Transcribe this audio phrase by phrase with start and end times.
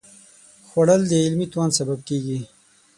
[0.67, 2.39] خوړل د علمي توان سبب کېږي